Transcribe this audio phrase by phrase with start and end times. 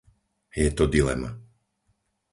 [0.61, 1.31] Je to dilema.